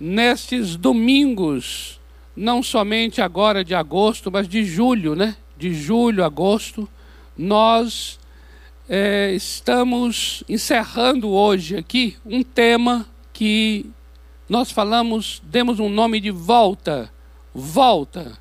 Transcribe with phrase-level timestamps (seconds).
[0.00, 2.00] nestes domingos,
[2.34, 5.36] não somente agora de agosto, mas de julho, né?
[5.58, 6.88] De julho, agosto,
[7.36, 8.18] nós
[8.88, 13.84] é, estamos encerrando hoje aqui um tema que
[14.48, 17.12] nós falamos, demos um nome de volta.
[17.54, 18.38] Volta.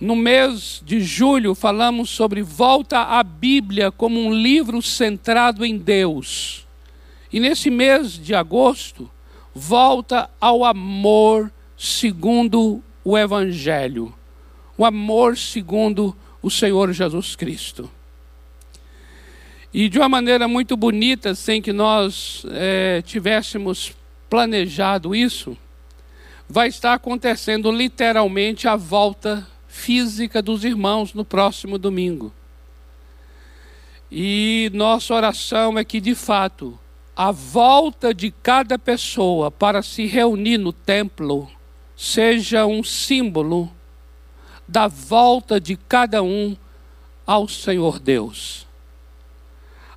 [0.00, 6.66] No mês de julho, falamos sobre volta à Bíblia como um livro centrado em Deus.
[7.32, 9.10] E nesse mês de agosto,
[9.58, 14.14] volta ao amor segundo o Evangelho,
[14.76, 17.90] o amor segundo o Senhor Jesus Cristo.
[19.74, 23.92] E de uma maneira muito bonita, sem que nós é, tivéssemos
[24.30, 25.58] planejado isso,
[26.48, 32.32] vai estar acontecendo literalmente a volta física dos irmãos no próximo domingo.
[34.10, 36.78] E nossa oração é que, de fato,
[37.18, 41.50] a volta de cada pessoa para se reunir no templo
[41.96, 43.68] seja um símbolo
[44.68, 46.56] da volta de cada um
[47.26, 48.68] ao Senhor Deus.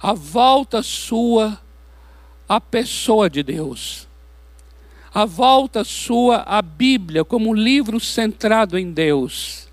[0.01, 1.61] A volta sua
[2.49, 4.07] à pessoa de Deus.
[5.13, 9.67] A volta sua à Bíblia como um livro centrado em Deus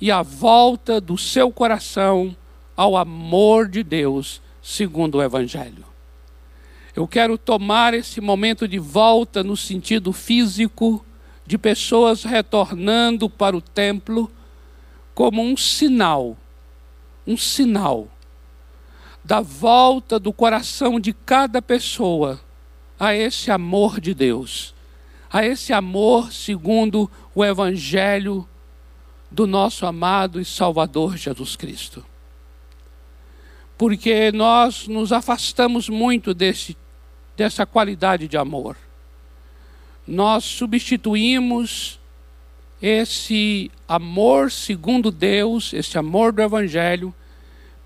[0.00, 2.36] e a volta do seu coração
[2.76, 5.91] ao amor de Deus, segundo o Evangelho.
[6.94, 11.04] Eu quero tomar esse momento de volta no sentido físico,
[11.46, 14.30] de pessoas retornando para o templo,
[15.14, 16.36] como um sinal,
[17.26, 18.08] um sinal
[19.24, 22.40] da volta do coração de cada pessoa
[22.98, 24.74] a esse amor de Deus,
[25.30, 28.48] a esse amor segundo o Evangelho
[29.30, 32.04] do nosso amado e Salvador Jesus Cristo.
[33.78, 36.76] Porque nós nos afastamos muito desse,
[37.36, 38.76] dessa qualidade de amor.
[40.06, 42.00] Nós substituímos
[42.80, 47.14] esse amor segundo Deus, esse amor do Evangelho,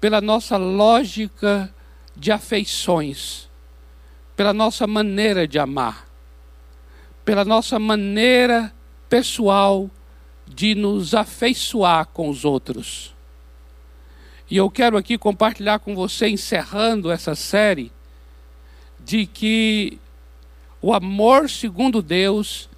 [0.01, 1.73] pela nossa lógica
[2.17, 3.49] de afeições,
[4.35, 6.07] pela nossa maneira de amar,
[7.25, 8.73] pela nossa maneira
[9.09, 9.91] pessoal
[10.47, 13.15] de nos afeiçoar com os outros.
[14.49, 17.93] E eu quero aqui compartilhar com você, encerrando essa série,
[19.07, 20.01] de que
[20.83, 22.69] o amor segundo Deus,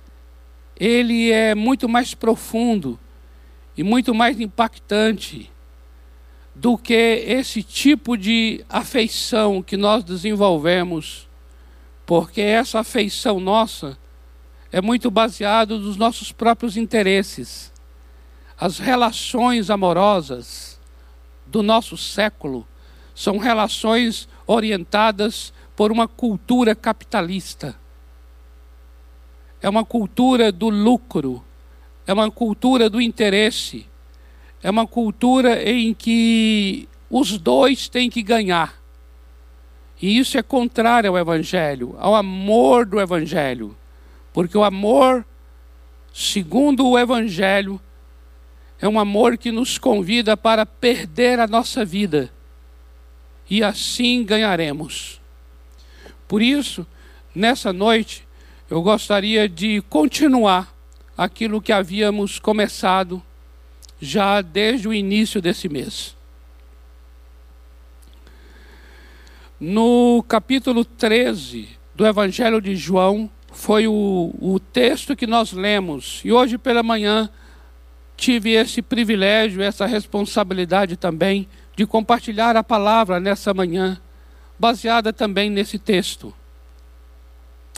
[0.79, 3.01] ele é muito mais profundo
[3.75, 5.51] e muito mais impactante
[6.55, 11.27] do que esse tipo de afeição que nós desenvolvemos,
[12.05, 13.97] porque essa afeição nossa
[14.71, 17.73] é muito baseado nos nossos próprios interesses.
[18.61, 20.79] As relações amorosas
[21.47, 22.69] do nosso século
[23.15, 27.79] são relações orientadas por uma cultura capitalista.
[29.63, 31.45] É uma cultura do lucro,
[32.05, 33.87] é uma cultura do interesse,
[34.61, 38.75] é uma cultura em que os dois têm que ganhar.
[40.03, 43.77] E isso é contrário ao Evangelho, ao amor do Evangelho.
[44.33, 45.25] Porque o amor,
[46.13, 47.81] segundo o Evangelho,
[48.81, 52.33] é um amor que nos convida para perder a nossa vida
[53.49, 55.18] e assim ganharemos.
[56.29, 56.87] Por isso,
[57.35, 58.29] nessa noite,
[58.71, 60.73] eu gostaria de continuar
[61.17, 63.23] aquilo que havíamos começado
[64.01, 66.15] já desde o início desse mês.
[69.59, 76.21] No capítulo 13 do Evangelho de João, foi o, o texto que nós lemos.
[76.25, 77.29] E hoje pela manhã
[78.17, 84.01] tive esse privilégio, essa responsabilidade também de compartilhar a palavra nessa manhã,
[84.59, 86.35] baseada também nesse texto.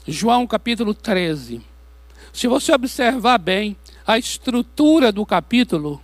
[0.07, 1.61] João capítulo 13.
[2.33, 3.77] Se você observar bem
[4.07, 6.01] a estrutura do capítulo,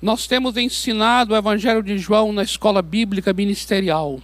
[0.00, 4.20] nós temos ensinado o Evangelho de João na escola bíblica ministerial.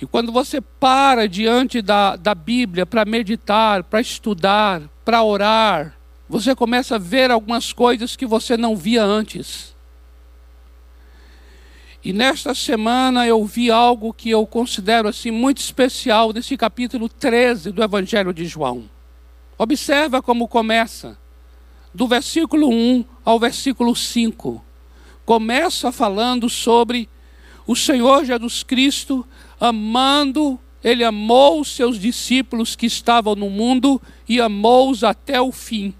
[0.00, 5.96] E quando você para diante da, da Bíblia para meditar, para estudar, para orar,
[6.28, 9.71] você começa a ver algumas coisas que você não via antes.
[12.04, 17.70] E nesta semana eu vi algo que eu considero assim muito especial nesse capítulo 13
[17.70, 18.90] do Evangelho de João.
[19.56, 21.16] Observa como começa.
[21.94, 24.64] Do versículo 1 ao versículo 5.
[25.24, 27.08] Começa falando sobre
[27.66, 29.24] o Senhor Jesus Cristo
[29.60, 35.94] amando, ele amou os seus discípulos que estavam no mundo e amou-os até o fim.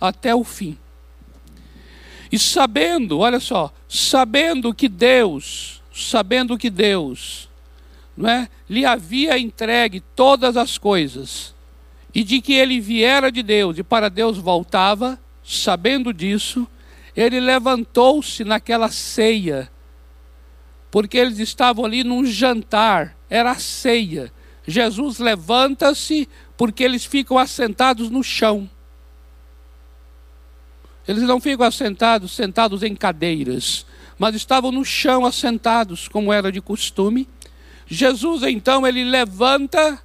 [0.00, 0.78] Até o fim.
[2.30, 7.48] E sabendo, olha só, sabendo que Deus, sabendo que Deus
[8.16, 11.54] não é, lhe havia entregue todas as coisas,
[12.14, 16.66] e de que ele viera de Deus e para Deus voltava, sabendo disso,
[17.16, 19.70] ele levantou-se naquela ceia,
[20.90, 24.32] porque eles estavam ali num jantar, era a ceia.
[24.66, 28.68] Jesus levanta-se porque eles ficam assentados no chão.
[31.10, 33.84] Eles não ficam assentados, sentados em cadeiras,
[34.16, 37.28] mas estavam no chão assentados, como era de costume.
[37.84, 40.00] Jesus então ele levanta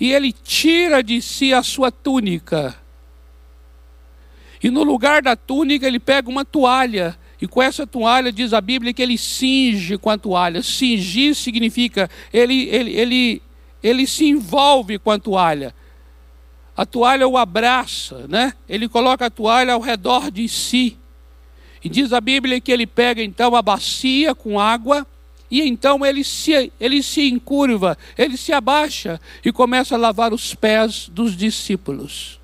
[0.00, 2.76] e ele tira de si a sua túnica.
[4.60, 7.16] E no lugar da túnica ele pega uma toalha.
[7.40, 10.60] E com essa toalha diz a Bíblia que ele cinge com a toalha.
[10.60, 13.42] Cingir significa ele, ele, ele,
[13.80, 15.72] ele se envolve com a toalha.
[16.82, 18.54] A toalha o abraça, né?
[18.68, 20.98] Ele coloca a toalha ao redor de si.
[21.80, 25.06] E diz a Bíblia que ele pega então a bacia com água
[25.48, 30.56] e então ele se, ele se encurva, ele se abaixa e começa a lavar os
[30.56, 32.40] pés dos discípulos.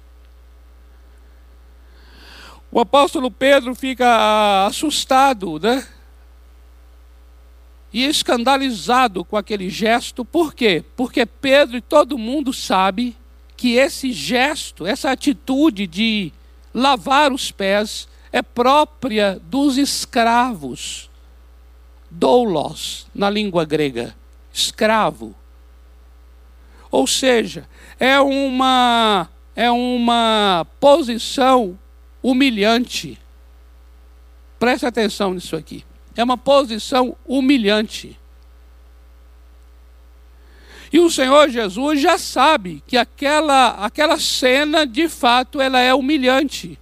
[2.70, 5.84] O apóstolo Pedro fica ah, assustado, né?
[7.92, 10.84] E escandalizado com aquele gesto, por quê?
[10.94, 13.17] Porque Pedro e todo mundo sabe
[13.58, 16.32] que esse gesto, essa atitude de
[16.72, 21.10] lavar os pés, é própria dos escravos
[22.08, 24.14] doulos na língua grega,
[24.52, 25.34] escravo.
[26.88, 27.68] Ou seja,
[27.98, 31.76] é uma é uma posição
[32.22, 33.18] humilhante.
[34.56, 35.84] Preste atenção nisso aqui.
[36.16, 38.16] É uma posição humilhante.
[40.92, 46.78] E o Senhor Jesus já sabe que aquela aquela cena de fato ela é humilhante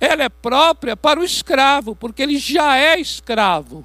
[0.00, 3.84] ela é própria para o escravo, porque ele já é escravo.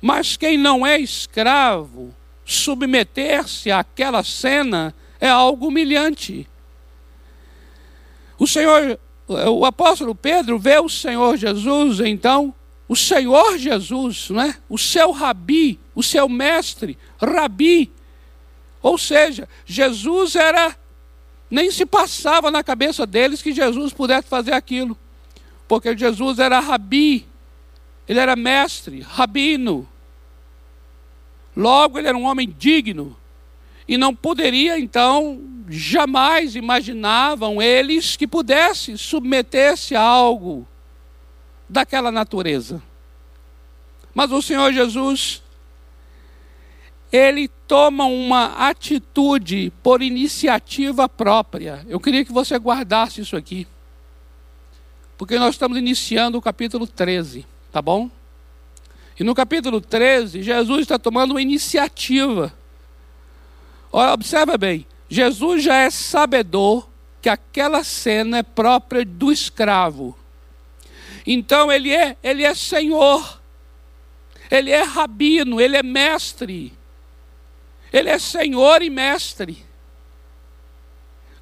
[0.00, 6.48] Mas quem não é escravo, submeter-se àquela cena é algo humilhante.
[8.38, 12.54] O Senhor, o apóstolo Pedro vê o Senhor Jesus, então,
[12.88, 14.56] o Senhor Jesus, não é?
[14.66, 17.92] o seu rabi, o seu mestre, rabi.
[18.82, 20.74] Ou seja, Jesus era
[21.50, 24.96] nem se passava na cabeça deles que Jesus pudesse fazer aquilo.
[25.66, 27.26] Porque Jesus era rabi,
[28.08, 29.86] ele era mestre, rabino.
[31.54, 33.14] Logo, ele era um homem digno.
[33.86, 40.66] E não poderia, então, jamais imaginavam eles que pudesse submeter-se a algo
[41.68, 42.82] daquela natureza.
[44.14, 45.42] Mas o Senhor Jesus
[47.10, 51.84] ele toma uma atitude por iniciativa própria.
[51.88, 53.66] Eu queria que você guardasse isso aqui.
[55.16, 58.10] Porque nós estamos iniciando o capítulo 13, tá bom?
[59.18, 62.52] E no capítulo 13, Jesus está tomando uma iniciativa.
[63.90, 66.88] Olha, observa bem, Jesus já é sabedor
[67.22, 70.17] que aquela cena é própria do escravo.
[71.30, 73.38] Então ele é, ele é senhor.
[74.50, 76.72] Ele é rabino, ele é mestre.
[77.92, 79.64] Ele é Senhor e Mestre.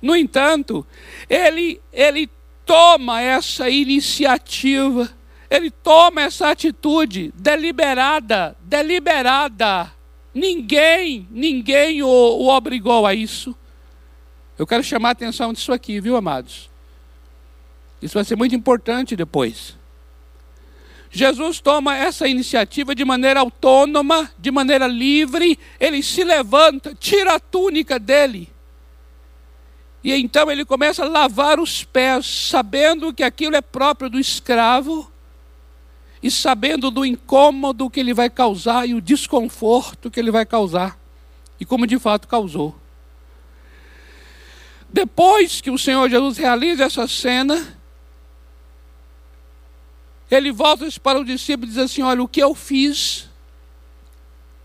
[0.01, 0.87] No entanto,
[1.29, 2.31] ele, ele
[2.65, 5.11] toma essa iniciativa,
[5.51, 9.93] ele toma essa atitude deliberada, deliberada.
[10.33, 13.57] Ninguém, ninguém o, o obrigou a isso.
[14.59, 16.71] Eu quero chamar a atenção disso aqui, viu, amados?
[18.01, 19.76] Isso vai ser muito importante depois.
[21.17, 27.41] Jesus toma essa iniciativa de maneira autônoma, de maneira livre, ele se levanta, tira a
[27.41, 28.51] túnica dele.
[30.05, 35.11] E então ele começa a lavar os pés, sabendo que aquilo é próprio do escravo,
[36.23, 40.99] e sabendo do incômodo que ele vai causar e o desconforto que ele vai causar,
[41.59, 42.77] e como de fato causou.
[44.91, 47.76] Depois que o Senhor Jesus realiza essa cena,
[50.31, 53.29] ele volta para o discípulo e diz assim: Olha, o que eu fiz,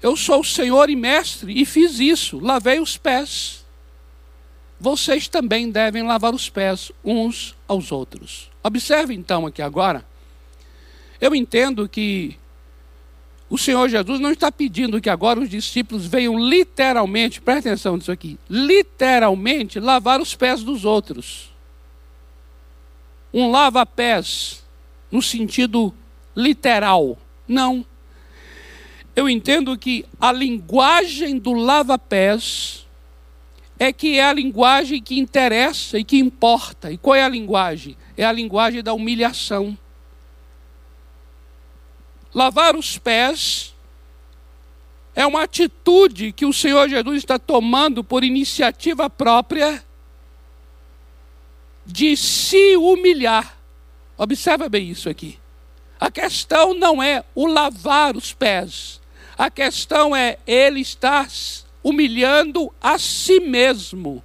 [0.01, 3.65] eu sou o Senhor e Mestre e fiz isso, lavei os pés.
[4.80, 8.50] Vocês também devem lavar os pés uns aos outros.
[8.63, 10.03] Observe então aqui agora.
[11.20, 12.36] Eu entendo que
[13.48, 18.12] o Senhor Jesus não está pedindo que agora os discípulos venham literalmente, presta atenção nisso
[18.12, 21.51] aqui, literalmente lavar os pés dos outros.
[23.32, 24.61] Um lava-pés
[25.12, 25.94] no sentido
[26.36, 27.18] literal.
[27.48, 27.86] Não.
[29.15, 32.88] Eu entendo que a linguagem do lava-pés
[33.77, 36.91] é que é a linguagem que interessa e que importa.
[36.91, 37.98] E qual é a linguagem?
[38.15, 39.77] É a linguagem da humilhação.
[42.34, 43.75] lavar os pés
[45.13, 49.84] é uma atitude que o Senhor Jesus está tomando por iniciativa própria
[51.86, 53.61] de se humilhar.
[54.22, 55.40] Observa bem isso aqui.
[56.00, 59.01] A questão não é o lavar os pés.
[59.36, 61.28] A questão é ele estar
[61.84, 64.24] humilhando a si mesmo.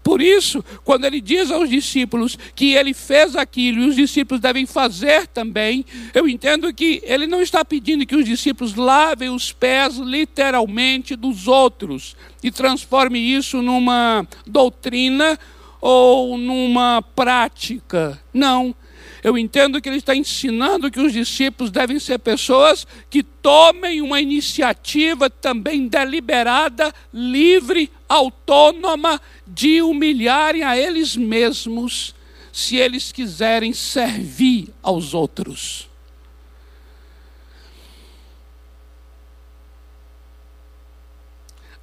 [0.00, 4.64] Por isso, quando ele diz aos discípulos que ele fez aquilo e os discípulos devem
[4.64, 5.84] fazer também,
[6.14, 11.48] eu entendo que ele não está pedindo que os discípulos lavem os pés literalmente dos
[11.48, 15.36] outros e transforme isso numa doutrina
[15.80, 18.20] ou numa prática.
[18.32, 18.74] Não.
[19.22, 24.20] Eu entendo que ele está ensinando que os discípulos devem ser pessoas que tomem uma
[24.20, 32.14] iniciativa também deliberada, livre, autônoma, de humilharem a eles mesmos,
[32.52, 35.88] se eles quiserem servir aos outros.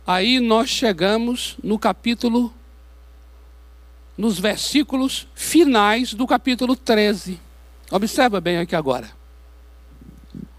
[0.05, 2.53] Aí nós chegamos no capítulo
[4.17, 7.39] nos versículos finais do capítulo 13.
[7.91, 9.09] Observa bem aqui agora.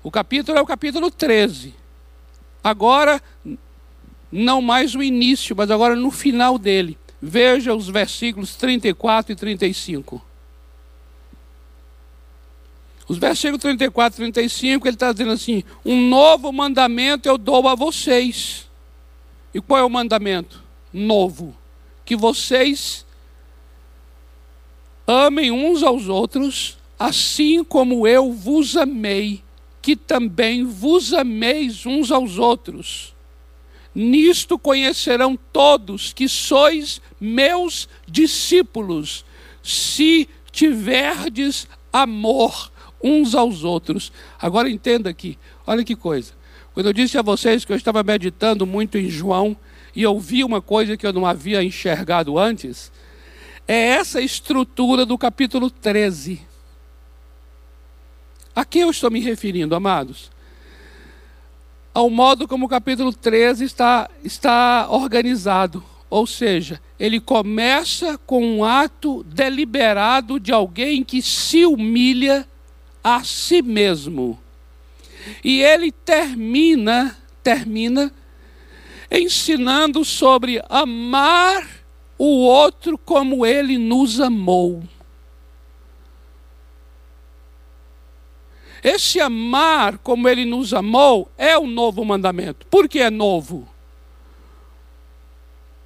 [0.03, 1.75] O capítulo é o capítulo 13.
[2.63, 3.23] Agora,
[4.31, 6.99] não mais o início, mas agora no final dele.
[7.21, 10.23] Veja os versículos 34 e 35.
[13.07, 17.75] Os versículos 34 e 35, ele está dizendo assim: Um novo mandamento eu dou a
[17.75, 18.69] vocês.
[19.55, 20.63] E qual é o mandamento?
[20.93, 21.57] Novo.
[22.05, 23.04] Que vocês
[25.07, 29.43] Amem uns aos outros, assim como eu vos amei,
[29.83, 33.15] que também vos ameis uns aos outros.
[33.95, 39.25] Nisto conhecerão todos que sois meus discípulos,
[39.63, 44.11] se tiverdes amor uns aos outros.
[44.41, 46.33] Agora entenda aqui, olha que coisa.
[46.73, 49.57] Quando eu disse a vocês que eu estava meditando muito em João
[49.95, 52.91] e ouvi uma coisa que eu não havia enxergado antes,
[53.67, 56.41] é essa estrutura do capítulo 13.
[58.55, 60.31] A que eu estou me referindo, amados?
[61.93, 65.83] Ao modo como o capítulo 13 está, está organizado.
[66.11, 72.47] Ou seja, ele começa com um ato deliberado de alguém que se humilha
[73.03, 74.39] a si mesmo.
[75.43, 78.13] E ele termina, termina
[79.11, 81.84] ensinando sobre amar
[82.19, 84.83] o outro como ele nos amou.
[88.83, 92.67] Esse amar como ele nos amou é o novo mandamento.
[92.67, 93.67] Por que é novo?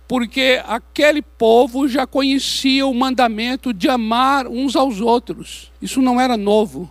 [0.09, 5.71] Porque aquele povo já conhecia o mandamento de amar uns aos outros.
[5.81, 6.91] Isso não era novo.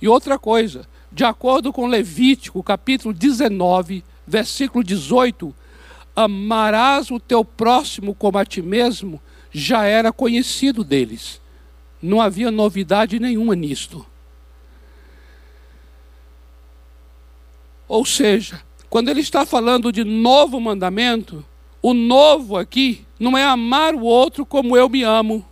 [0.00, 5.54] E outra coisa, de acordo com Levítico, capítulo 19, versículo 18,
[6.24, 9.20] amarás o teu próximo como a ti mesmo,
[9.52, 11.40] já era conhecido deles.
[12.02, 14.04] Não havia novidade nenhuma nisto.
[17.86, 18.60] Ou seja,
[18.90, 21.44] quando ele está falando de novo mandamento,
[21.80, 25.46] o novo aqui não é amar o outro como eu me amo.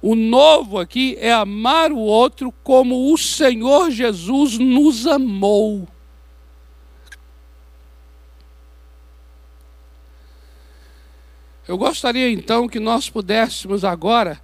[0.00, 5.88] O novo aqui é amar o outro como o Senhor Jesus nos amou.
[11.68, 14.40] Eu gostaria então que nós pudéssemos agora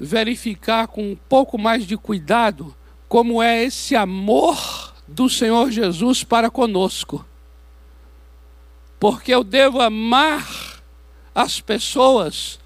[0.00, 2.74] verificar com um pouco mais de cuidado
[3.06, 7.26] como é esse amor do Senhor Jesus para conosco.
[8.98, 10.82] Porque eu devo amar
[11.34, 12.58] as pessoas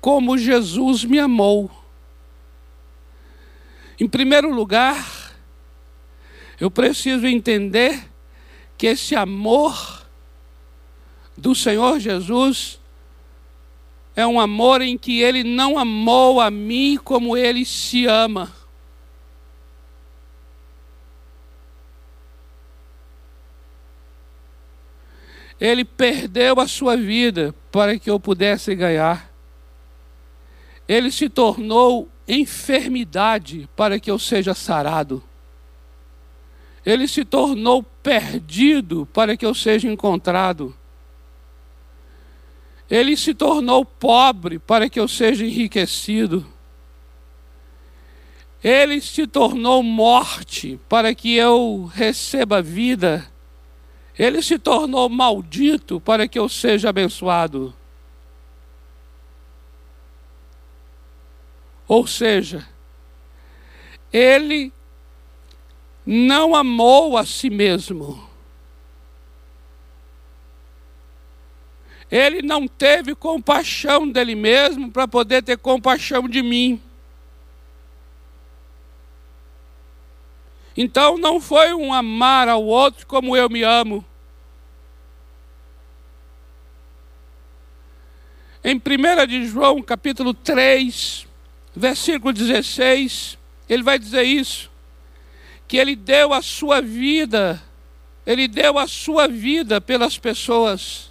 [0.00, 1.70] como Jesus me amou.
[4.00, 5.36] Em primeiro lugar,
[6.58, 8.10] eu preciso entender
[8.76, 10.04] que esse amor
[11.36, 12.80] do Senhor Jesus
[14.16, 18.50] é um amor em que ele não amou a mim como ele se ama.
[25.60, 29.30] Ele perdeu a sua vida para que eu pudesse ganhar.
[30.88, 35.22] Ele se tornou enfermidade para que eu seja sarado.
[36.84, 40.74] Ele se tornou perdido para que eu seja encontrado.
[42.90, 46.46] Ele se tornou pobre para que eu seja enriquecido.
[48.62, 53.30] Ele se tornou morte para que eu receba vida.
[54.18, 57.74] Ele se tornou maldito para que eu seja abençoado.
[61.86, 62.66] Ou seja,
[64.12, 64.72] ele
[66.04, 68.25] não amou a si mesmo.
[72.10, 76.80] Ele não teve compaixão dele mesmo para poder ter compaixão de mim.
[80.76, 84.04] Então não foi um amar ao outro como eu me amo.
[88.62, 91.26] Em 1 de João, capítulo 3,
[91.74, 94.70] versículo 16, ele vai dizer isso:
[95.66, 97.62] que ele deu a sua vida,
[98.26, 101.10] ele deu a sua vida pelas pessoas.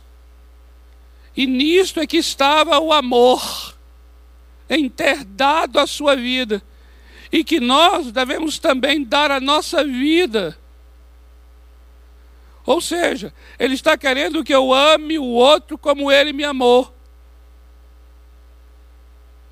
[1.36, 3.76] E nisto é que estava o amor,
[4.70, 6.64] em ter dado a sua vida.
[7.32, 10.58] E que nós devemos também dar a nossa vida.
[12.66, 16.94] Ou seja, ele está querendo que eu ame o outro como ele me amou.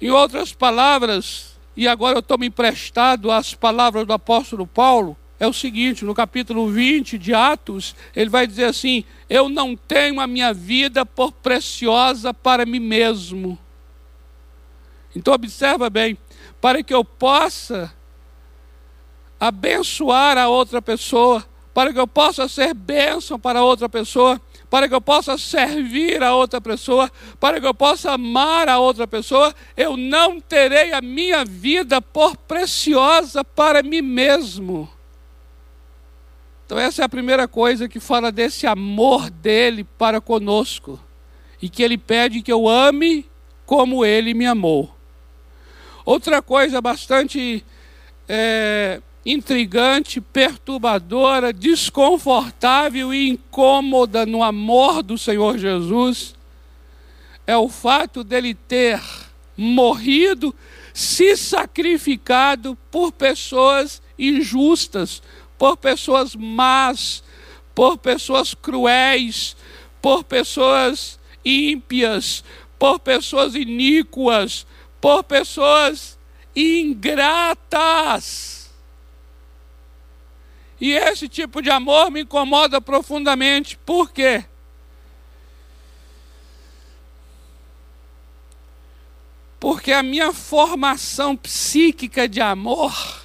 [0.01, 5.53] Em outras palavras, e agora eu tomo emprestado as palavras do apóstolo Paulo, é o
[5.53, 10.53] seguinte: no capítulo 20 de Atos, ele vai dizer assim: Eu não tenho a minha
[10.53, 13.57] vida por preciosa para mim mesmo.
[15.15, 16.15] Então, observa bem,
[16.61, 17.91] para que eu possa
[19.39, 24.93] abençoar a outra pessoa, para que eu possa ser bênção para outra pessoa, para que
[24.93, 29.97] eu possa servir a outra pessoa, para que eu possa amar a outra pessoa, eu
[29.97, 34.87] não terei a minha vida por preciosa para mim mesmo.
[36.73, 40.99] Então, essa é a primeira coisa que fala desse amor dele para conosco.
[41.61, 43.27] E que ele pede que eu ame
[43.63, 44.91] como ele me amou.
[46.03, 47.63] Outra coisa bastante
[48.27, 56.33] é, intrigante, perturbadora, desconfortável e incômoda no amor do Senhor Jesus
[57.45, 58.99] é o fato dele ter
[59.55, 60.55] morrido,
[60.91, 65.21] se sacrificado por pessoas injustas,
[65.57, 67.24] por pessoas más,
[67.74, 69.55] por pessoas cruéis,
[70.01, 72.43] por pessoas ímpias,
[72.77, 74.65] por pessoas iníquas,
[74.99, 76.17] por pessoas
[76.56, 78.54] ingratas.
[80.80, 83.77] E esse tipo de amor me incomoda profundamente.
[83.77, 84.43] Por quê?
[89.60, 93.22] Porque a minha formação psíquica de amor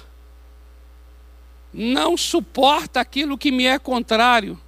[1.73, 4.59] não suporta aquilo que me é contrário.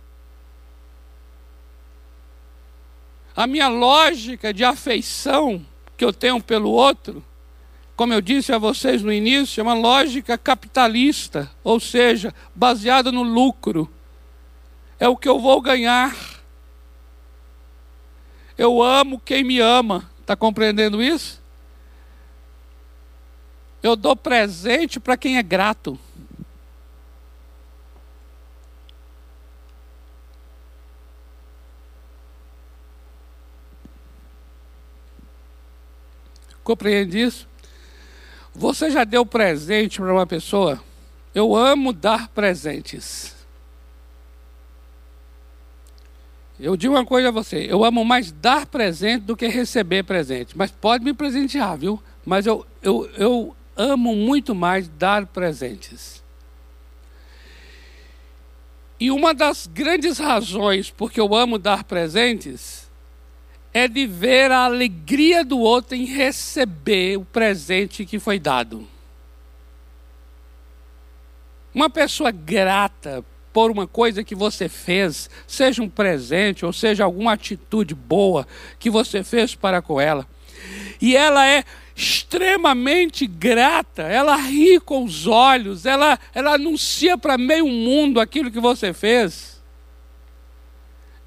[3.36, 5.66] A minha lógica de afeição
[5.98, 7.24] que eu tenho pelo outro,
[7.96, 13.24] como eu disse a vocês no início, é uma lógica capitalista, ou seja, baseada no
[13.24, 13.90] lucro.
[15.00, 16.16] É o que eu vou ganhar.
[18.58, 20.10] Eu amo quem me ama.
[20.20, 21.42] Está compreendendo isso?
[23.82, 26.00] Eu dou presente para quem é grato.
[36.63, 37.47] Compreende isso?
[38.54, 40.82] Você já deu presente para uma pessoa?
[41.34, 43.36] Eu amo dar presentes.
[46.60, 50.58] Eu digo uma coisa a você: eu amo mais dar presente do que receber presente.
[50.58, 52.02] Mas pode me presentear, viu?
[52.26, 56.21] Mas eu, eu, eu amo muito mais dar presentes.
[59.00, 62.81] E uma das grandes razões porque eu amo dar presentes
[63.74, 68.88] é de ver a alegria do outro em receber o presente que foi dado.
[71.74, 77.34] Uma pessoa grata por uma coisa que você fez, seja um presente ou seja alguma
[77.34, 78.48] atitude boa
[78.80, 80.28] que você fez para com ela,
[81.02, 81.64] e ela é
[81.96, 88.60] extremamente grata, ela ri com os olhos, ela, ela anuncia para meio mundo aquilo que
[88.60, 89.61] você fez.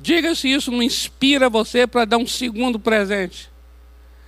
[0.04, 3.50] Diga se isso não inspira você para dar um segundo presente.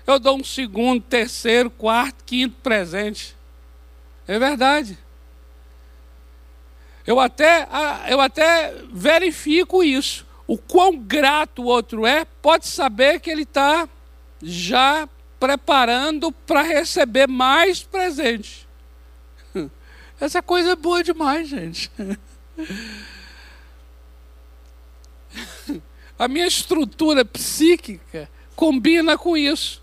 [0.06, 3.36] Eu dou um segundo, terceiro, quarto, quinto presente.
[4.26, 4.96] É verdade.
[7.06, 7.68] Eu até,
[8.08, 10.26] eu até verifico isso.
[10.46, 13.86] O quão grato o outro é, pode saber que ele está
[14.42, 15.06] já
[15.38, 18.66] preparando para receber mais presente.
[20.18, 21.90] Essa coisa é boa demais, gente.
[26.18, 29.83] a minha estrutura psíquica combina com isso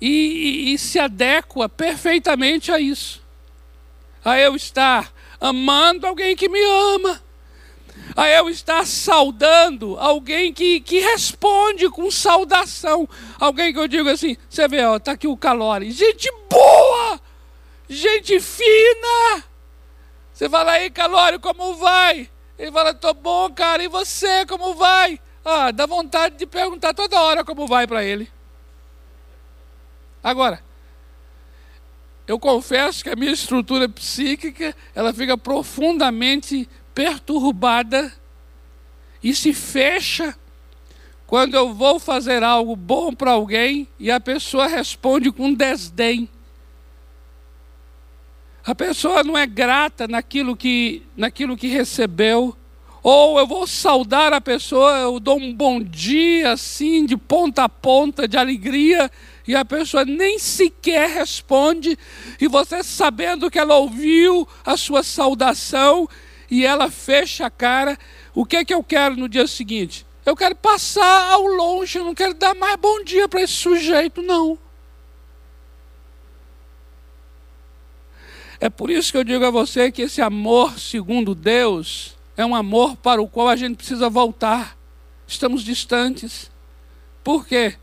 [0.00, 3.22] e, e, e se adequa perfeitamente a isso.
[4.24, 6.62] A eu estar amando alguém que me
[6.94, 7.20] ama,
[8.16, 13.08] a eu estar saudando alguém que, que responde com saudação.
[13.38, 15.90] Alguém que eu digo assim, você vê, ó, tá aqui o calore.
[15.90, 17.20] Gente boa!
[17.92, 19.44] gente fina.
[20.32, 22.28] Você fala aí, Calório, como vai?
[22.62, 25.18] Ele fala, tô bom, cara, e você, como vai?
[25.44, 28.30] Ah, dá vontade de perguntar toda hora como vai para ele.
[30.22, 30.62] Agora,
[32.24, 38.12] eu confesso que a minha estrutura psíquica, ela fica profundamente perturbada
[39.20, 40.32] e se fecha
[41.26, 46.30] quando eu vou fazer algo bom para alguém e a pessoa responde com desdém.
[48.64, 52.56] A pessoa não é grata naquilo que, naquilo que recebeu.
[53.02, 57.68] Ou eu vou saudar a pessoa, eu dou um bom dia assim, de ponta a
[57.68, 59.10] ponta, de alegria,
[59.46, 61.98] e a pessoa nem sequer responde,
[62.40, 66.08] e você sabendo que ela ouviu a sua saudação,
[66.48, 67.98] e ela fecha a cara,
[68.32, 70.06] o que é que eu quero no dia seguinte?
[70.24, 74.22] Eu quero passar ao longe, eu não quero dar mais bom dia para esse sujeito,
[74.22, 74.56] não.
[78.62, 82.54] É por isso que eu digo a você que esse amor segundo Deus é um
[82.54, 84.78] amor para o qual a gente precisa voltar.
[85.26, 86.48] Estamos distantes.
[87.24, 87.74] Por quê?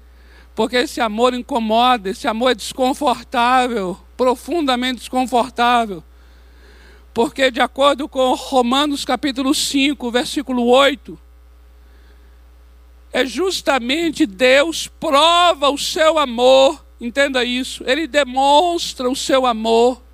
[0.55, 6.01] Porque esse amor incomoda, esse amor é desconfortável, profundamente desconfortável.
[7.13, 11.19] Porque, de acordo com Romanos capítulo 5, versículo 8,
[13.11, 20.07] é justamente Deus prova o seu amor, entenda isso, ele demonstra o seu amor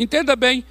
[0.00, 0.64] Entenda bem,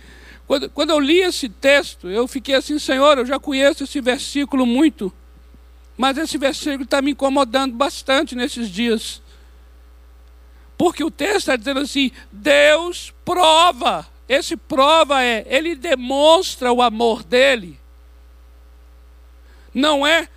[0.48, 4.66] quando, quando eu li esse texto, eu fiquei assim, Senhor, eu já conheço esse versículo
[4.66, 5.14] muito,
[5.96, 9.22] mas esse versículo está me incomodando bastante nesses dias.
[10.76, 14.08] Porque o texto está dizendo assim: Deus prova.
[14.28, 17.80] Esse prova é, ele demonstra o amor dele.
[19.72, 20.28] Não é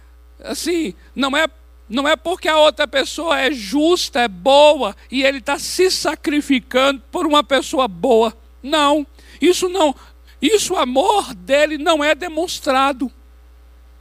[0.44, 1.46] assim, não é
[1.88, 7.02] não é porque a outra pessoa é justa, é boa, e ele está se sacrificando
[7.10, 8.41] por uma pessoa boa.
[8.62, 9.06] Não,
[9.40, 9.94] isso não,
[10.40, 13.10] isso o amor dele não é demonstrado.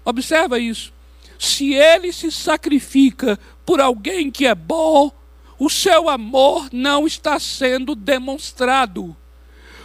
[0.04, 0.92] Observa isso.
[1.38, 5.12] Se ele se sacrifica por alguém que é bom,
[5.58, 9.16] o seu amor não está sendo demonstrado.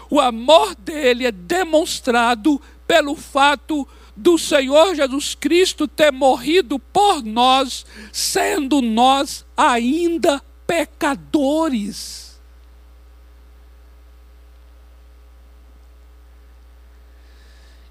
[0.09, 3.87] O amor dele é demonstrado pelo fato
[4.17, 12.26] do Senhor Jesus Cristo ter morrido por nós, sendo nós ainda pecadores.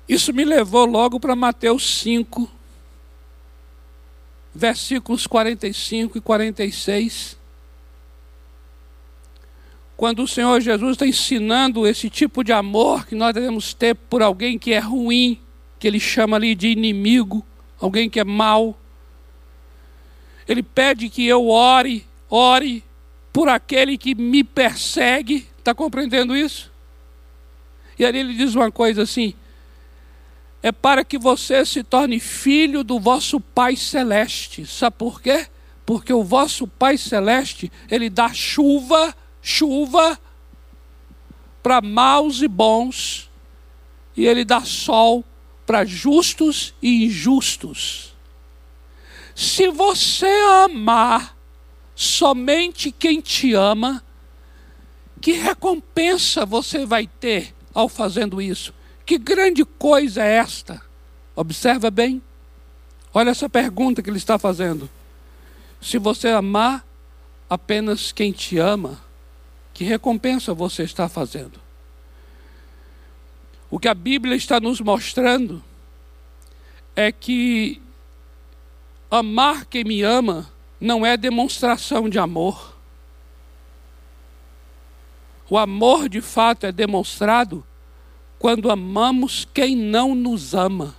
[0.07, 2.49] Isso me levou logo para Mateus 5,
[4.53, 7.37] versículos 45 e 46.
[9.97, 14.21] Quando o Senhor Jesus está ensinando esse tipo de amor que nós devemos ter por
[14.21, 15.39] alguém que é ruim,
[15.79, 17.45] que ele chama ali de inimigo,
[17.79, 18.77] alguém que é mau.
[20.47, 22.83] Ele pede que eu ore, ore
[23.33, 25.47] por aquele que me persegue.
[25.57, 26.71] Está compreendendo isso?
[27.97, 29.33] E ali ele diz uma coisa assim:
[30.65, 34.65] é para que você se torne filho do vosso Pai Celeste.
[34.65, 35.45] Sabe por quê?
[35.85, 40.19] Porque o vosso Pai Celeste, ele dá chuva, chuva
[41.61, 43.29] para maus e bons,
[44.17, 45.23] e ele dá sol
[45.67, 48.15] para justos e injustos.
[49.35, 51.37] Se você amar
[51.93, 54.03] somente quem te ama,
[55.21, 58.73] que recompensa você vai ter ao fazendo isso?
[59.05, 60.81] Que grande coisa é esta?
[61.35, 62.21] Observa bem.
[63.13, 64.89] Olha essa pergunta que ele está fazendo.
[65.79, 66.85] Se você amar
[67.49, 68.99] apenas quem te ama,
[69.73, 71.59] que recompensa você está fazendo?
[73.69, 75.63] O que a Bíblia está nos mostrando
[76.95, 77.81] é que
[79.11, 82.75] amar quem me ama não é demonstração de amor.
[85.49, 87.65] O amor de fato é demonstrado
[88.39, 90.95] quando amamos quem não nos ama.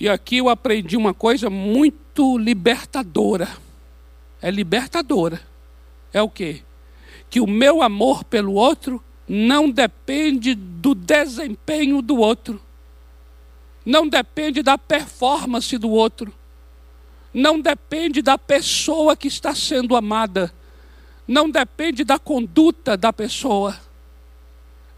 [0.00, 3.48] E aqui eu aprendi uma coisa muito libertadora.
[4.40, 5.40] É libertadora.
[6.12, 6.62] É o quê?
[7.28, 12.60] Que o meu amor pelo outro não depende do desempenho do outro.
[13.84, 16.32] Não depende da performance do outro
[17.32, 20.52] não depende da pessoa que está sendo amada,
[21.26, 23.78] não depende da conduta da pessoa.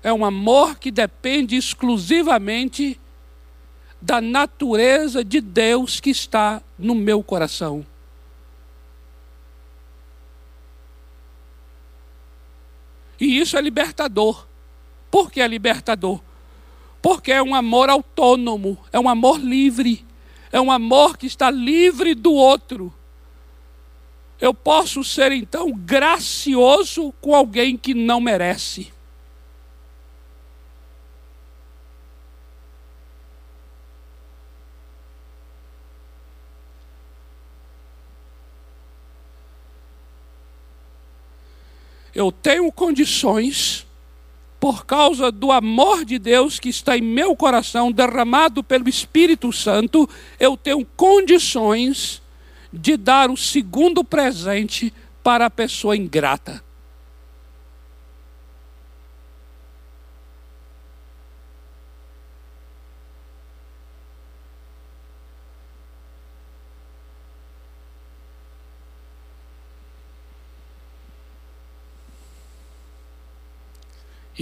[0.03, 2.99] É um amor que depende exclusivamente
[4.01, 7.87] da natureza de Deus que está no meu coração.
[13.21, 14.49] E isso é libertador.
[15.09, 16.21] Por que é libertador?
[17.01, 20.05] Porque é um amor autônomo, é um amor livre
[20.53, 22.95] é um amor que está livre do outro.
[24.39, 28.93] Eu posso ser então gracioso com alguém que não merece.
[42.15, 43.87] Eu tenho condições
[44.63, 50.09] por causa do amor de Deus que está em meu coração, derramado pelo Espírito Santo,
[50.39, 52.23] eu tenho condições
[52.73, 56.63] de dar o segundo presente para a pessoa ingrata.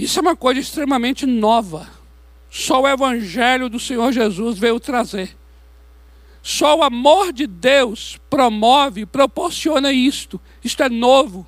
[0.01, 1.87] Isso é uma coisa extremamente nova.
[2.49, 5.37] Só o Evangelho do Senhor Jesus veio trazer.
[6.41, 10.41] Só o amor de Deus promove, proporciona isto.
[10.63, 11.45] Isto é novo.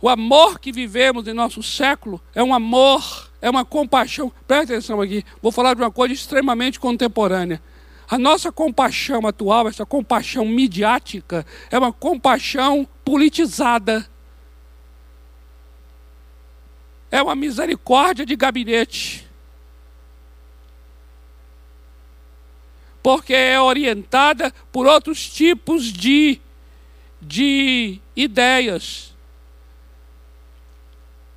[0.00, 4.32] O amor que vivemos em nosso século é um amor, é uma compaixão.
[4.48, 7.62] Presta atenção aqui, vou falar de uma coisa extremamente contemporânea.
[8.10, 14.10] A nossa compaixão atual, essa compaixão midiática, é uma compaixão politizada
[17.12, 19.28] é uma misericórdia de gabinete.
[23.02, 26.40] Porque é orientada por outros tipos de,
[27.20, 29.14] de ideias.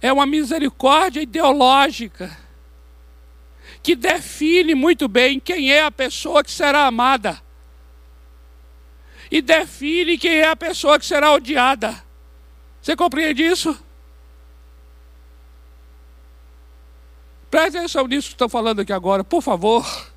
[0.01, 2.37] É uma misericórdia ideológica
[3.83, 7.43] que define muito bem quem é a pessoa que será amada
[9.29, 12.01] e define quem é a pessoa que será odiada.
[12.81, 13.84] Você compreende isso?
[17.55, 20.11] Preste atenção nisso que estou falando aqui agora, por favor.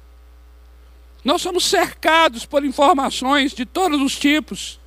[1.25, 4.81] Nós somos cercados por informações de todos os tipos.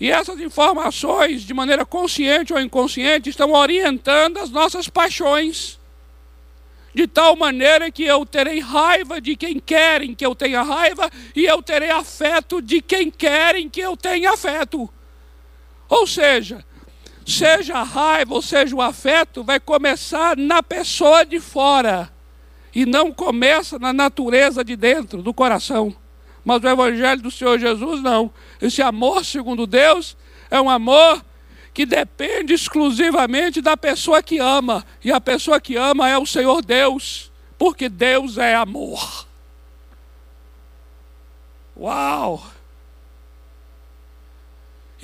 [0.00, 5.78] E essas informações, de maneira consciente ou inconsciente, estão orientando as nossas paixões.
[6.92, 11.44] De tal maneira que eu terei raiva de quem querem que eu tenha raiva, e
[11.44, 14.92] eu terei afeto de quem querem que eu tenha afeto.
[15.88, 16.64] Ou seja,
[17.24, 22.12] seja a raiva ou seja o afeto, vai começar na pessoa de fora
[22.74, 25.94] e não começa na natureza de dentro, do coração.
[26.44, 28.30] Mas o Evangelho do Senhor Jesus não.
[28.60, 30.16] Esse amor segundo Deus
[30.50, 31.24] é um amor
[31.72, 34.84] que depende exclusivamente da pessoa que ama.
[35.02, 39.26] E a pessoa que ama é o Senhor Deus, porque Deus é amor.
[41.76, 42.53] Uau!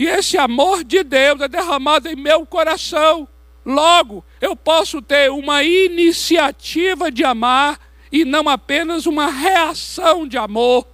[0.01, 3.29] E esse amor de Deus é derramado em meu coração.
[3.67, 7.79] Logo, eu posso ter uma iniciativa de amar
[8.11, 10.87] e não apenas uma reação de amor.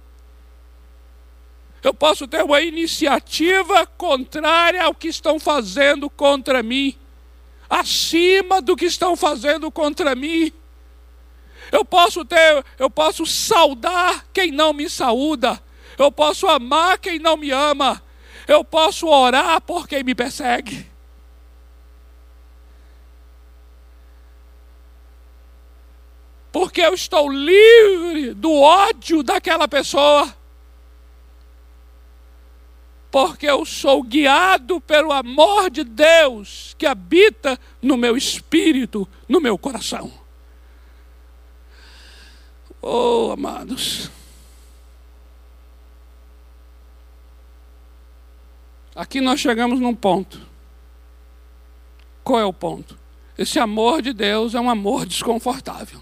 [1.81, 6.93] Eu posso ter uma iniciativa contrária ao que estão fazendo contra mim,
[7.69, 10.51] acima do que estão fazendo contra mim.
[11.71, 15.63] Eu posso ter, eu posso saudar quem não me saúda.
[15.97, 18.05] Eu posso amar quem não me ama.
[18.47, 20.89] Eu posso orar por quem me persegue.
[26.51, 30.33] Porque eu estou livre do ódio daquela pessoa.
[33.11, 39.57] Porque eu sou guiado pelo amor de Deus que habita no meu espírito, no meu
[39.57, 40.11] coração.
[42.81, 44.09] Oh, amados.
[48.97, 50.41] Aqui nós chegamos num ponto.
[52.23, 52.97] Qual é o ponto?
[53.37, 56.01] Esse amor de Deus é um amor desconfortável.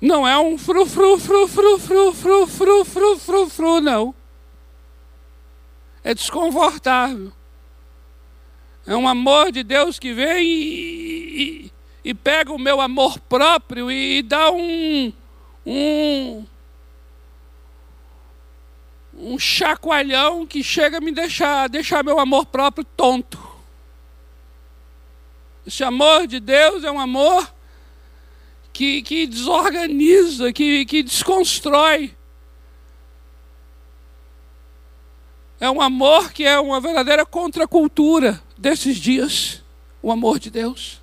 [0.00, 4.14] Não é um fru fru fru fru fru fru fru fru fru fru não.
[6.02, 7.30] É desconfortável.
[8.86, 13.90] É um amor de Deus que vem e, e, e pega o meu amor próprio
[13.90, 15.12] e, e dá um,
[15.66, 16.46] um
[19.18, 23.38] um chacoalhão que chega a me deixar, deixar meu amor próprio tonto.
[25.66, 27.52] Esse amor de Deus é um amor
[28.72, 32.16] que, que desorganiza, que, que desconstrói.
[35.60, 39.62] É um amor que é uma verdadeira contracultura desses dias.
[40.00, 41.02] O amor de Deus.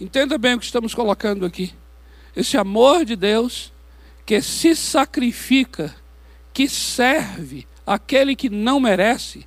[0.00, 1.74] Entenda bem o que estamos colocando aqui.
[2.36, 3.72] Esse amor de Deus
[4.28, 5.96] que se sacrifica,
[6.52, 9.46] que serve aquele que não merece,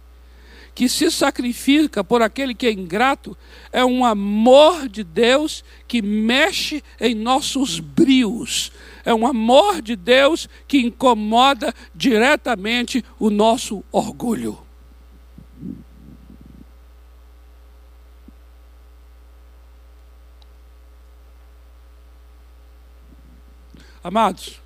[0.73, 3.37] que se sacrifica por aquele que é ingrato,
[3.71, 8.71] é um amor de Deus que mexe em nossos brios.
[9.05, 14.57] É um amor de Deus que incomoda diretamente o nosso orgulho.
[24.03, 24.59] Amados,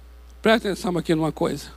[0.45, 1.73] presta atenção aqui numa coisa.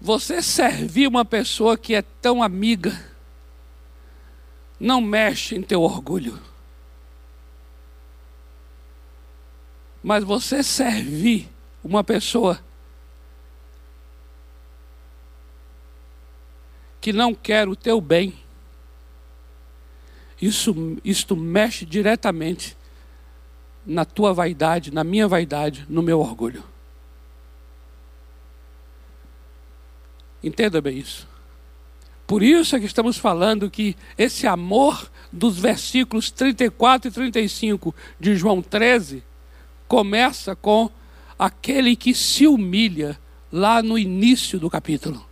[0.00, 2.98] Você servir uma pessoa que é tão amiga,
[4.80, 6.40] não mexe em teu orgulho.
[10.02, 11.46] Mas você servir
[11.84, 12.58] uma pessoa
[17.02, 18.41] que não quer o teu bem,
[20.42, 22.76] isso, isto mexe diretamente
[23.86, 26.64] na tua vaidade, na minha vaidade, no meu orgulho.
[30.42, 31.28] Entenda bem isso.
[32.26, 38.34] Por isso é que estamos falando que esse amor dos versículos 34 e 35 de
[38.34, 39.22] João 13
[39.86, 40.90] começa com
[41.38, 43.18] aquele que se humilha
[43.52, 45.24] lá no início do capítulo.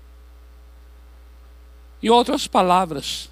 [2.03, 3.30] Em outras palavras,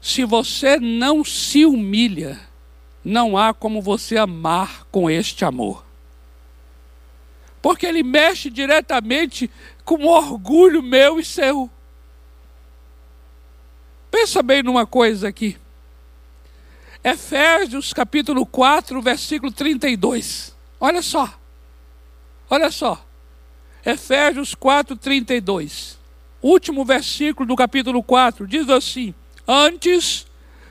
[0.00, 2.40] se você não se humilha,
[3.04, 5.84] não há como você amar com este amor.
[7.62, 9.50] Porque ele mexe diretamente
[9.84, 11.70] com o orgulho meu e seu.
[14.10, 15.56] Pensa bem numa coisa aqui.
[17.02, 20.54] Efésios capítulo 4, versículo 32.
[20.80, 21.32] Olha só.
[22.50, 23.04] Olha só.
[23.84, 25.96] Efésios 4, 32.
[26.42, 29.14] Último versículo do capítulo 4 diz assim:
[29.46, 30.26] Antes,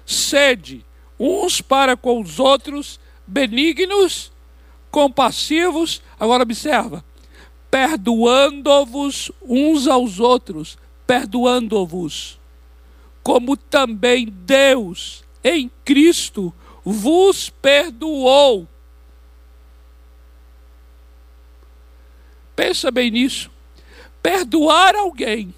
[0.05, 0.85] sede
[1.19, 4.31] uns para com os outros, benignos,
[4.91, 6.01] compassivos.
[6.19, 7.03] Agora observa:
[7.71, 12.39] perdoando-vos uns aos outros, perdoando-vos,
[13.23, 18.67] como também Deus em Cristo vos perdoou.
[22.55, 23.51] Pensa bem nisso.
[24.21, 25.53] Perdoar alguém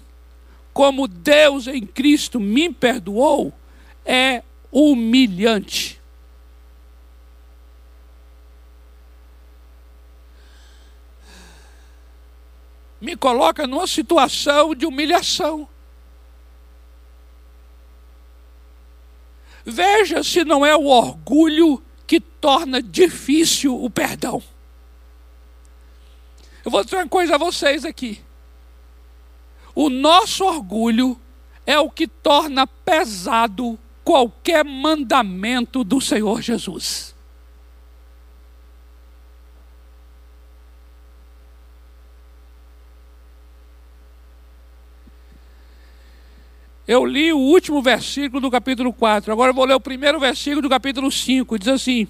[0.78, 3.52] como Deus em Cristo me perdoou,
[4.04, 6.00] é humilhante.
[13.00, 15.68] Me coloca numa situação de humilhação.
[19.64, 24.40] Veja se não é o orgulho que torna difícil o perdão.
[26.64, 28.27] Eu vou dizer uma coisa a vocês aqui.
[29.80, 31.16] O nosso orgulho
[31.64, 37.14] é o que torna pesado qualquer mandamento do Senhor Jesus.
[46.84, 50.62] Eu li o último versículo do capítulo 4, agora eu vou ler o primeiro versículo
[50.62, 51.56] do capítulo 5.
[51.56, 52.08] Diz assim: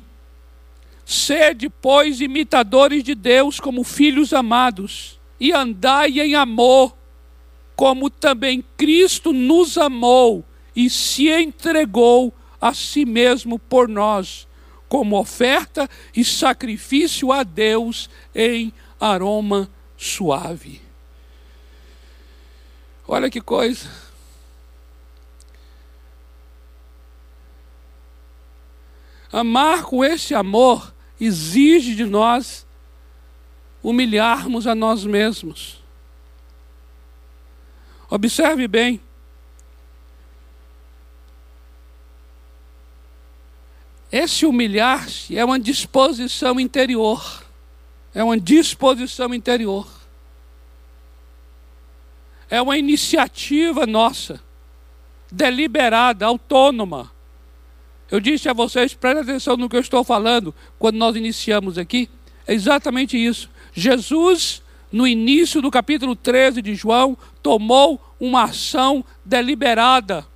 [1.04, 6.96] Sede, pois, imitadores de Deus como filhos amados, e andai em amor
[7.78, 14.48] como também Cristo nos amou e se entregou a si mesmo por nós,
[14.88, 20.82] como oferta e sacrifício a Deus em aroma suave.
[23.06, 23.88] Olha que coisa.
[29.30, 32.66] Amar com esse amor exige de nós
[33.80, 35.78] humilharmos a nós mesmos.
[38.10, 39.00] Observe bem.
[44.10, 47.44] Esse humilhar-se é uma disposição interior.
[48.14, 49.86] É uma disposição interior.
[52.50, 54.40] É uma iniciativa nossa,
[55.30, 57.12] deliberada, autônoma.
[58.10, 62.08] Eu disse a vocês, prestem atenção no que eu estou falando, quando nós iniciamos aqui.
[62.46, 63.50] É exatamente isso.
[63.74, 70.26] Jesus no início do capítulo 13 de João, tomou uma ação deliberada.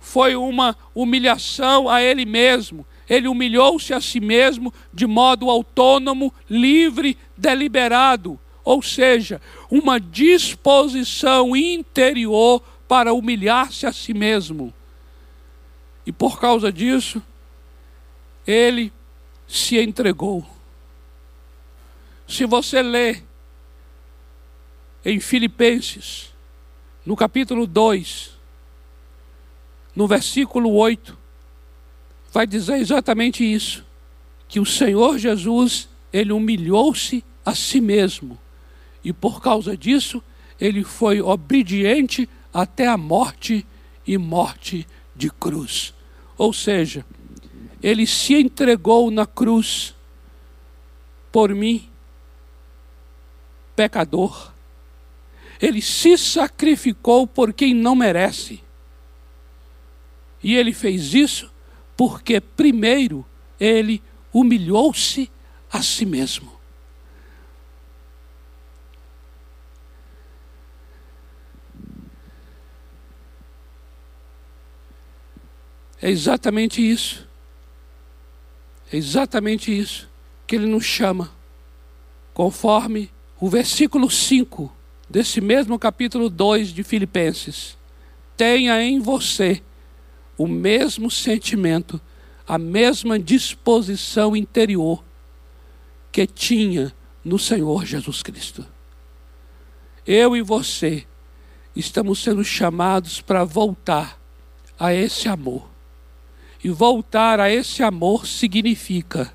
[0.00, 2.86] Foi uma humilhação a ele mesmo.
[3.08, 8.38] Ele humilhou-se a si mesmo de modo autônomo, livre, deliberado.
[8.64, 14.72] Ou seja, uma disposição interior para humilhar-se a si mesmo.
[16.06, 17.22] E por causa disso,
[18.46, 18.92] ele
[19.46, 20.44] se entregou.
[22.26, 23.27] Se você ler
[25.04, 26.34] em Filipenses,
[27.04, 28.32] no capítulo 2,
[29.94, 31.16] no versículo 8,
[32.32, 33.84] vai dizer exatamente isso:
[34.46, 38.38] que o Senhor Jesus, ele humilhou-se a si mesmo.
[39.04, 40.22] E por causa disso,
[40.60, 43.64] ele foi obediente até a morte
[44.06, 45.94] e morte de cruz.
[46.36, 47.04] Ou seja,
[47.82, 49.94] ele se entregou na cruz
[51.30, 51.88] por mim,
[53.76, 54.52] pecador.
[55.60, 58.60] Ele se sacrificou por quem não merece.
[60.42, 61.50] E ele fez isso
[61.96, 63.26] porque, primeiro,
[63.58, 64.02] ele
[64.32, 65.30] humilhou-se
[65.70, 66.58] a si mesmo.
[76.00, 77.26] É exatamente isso.
[78.92, 80.08] É exatamente isso
[80.46, 81.30] que ele nos chama,
[82.32, 84.77] conforme o versículo 5
[85.08, 87.78] desse mesmo capítulo 2 de Filipenses.
[88.36, 89.62] Tenha em você
[90.36, 92.00] o mesmo sentimento,
[92.46, 95.02] a mesma disposição interior
[96.12, 96.94] que tinha
[97.24, 98.64] no Senhor Jesus Cristo.
[100.06, 101.06] Eu e você
[101.74, 104.18] estamos sendo chamados para voltar
[104.78, 105.68] a esse amor.
[106.62, 109.32] E voltar a esse amor significa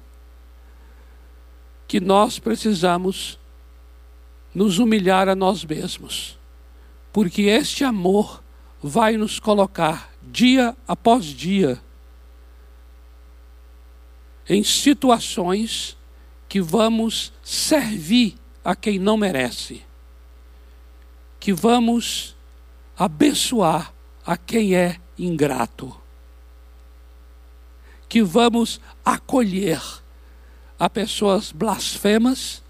[1.88, 3.40] que nós precisamos
[4.54, 6.38] nos humilhar a nós mesmos,
[7.12, 8.44] porque este amor
[8.82, 11.82] vai nos colocar dia após dia
[14.48, 15.98] em situações
[16.48, 19.84] que vamos servir a quem não merece,
[21.40, 22.36] que vamos
[22.98, 23.94] abençoar
[24.26, 25.96] a quem é ingrato,
[28.08, 29.82] que vamos acolher
[30.78, 32.63] a pessoas blasfemas,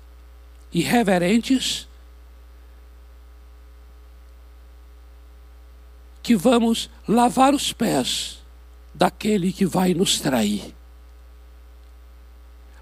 [0.74, 1.88] irreverentes,
[6.22, 8.40] que vamos lavar os pés
[8.94, 10.74] daquele que vai nos trair.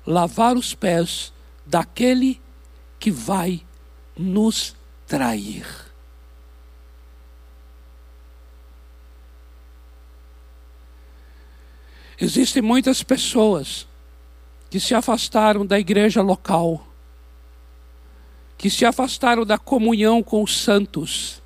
[0.05, 1.33] Lavar os pés
[1.65, 2.39] daquele
[2.99, 3.63] que vai
[4.15, 4.75] nos
[5.07, 5.65] trair.
[12.19, 13.87] Existem muitas pessoas
[14.69, 16.87] que se afastaram da igreja local,
[18.61, 21.41] que se afastaram da comunhão com os santos,